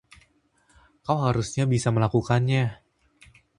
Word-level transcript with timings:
Kau 1.05 1.17
harusnya 1.29 1.63
bisa 1.73 1.89
melakukannya. 1.95 2.63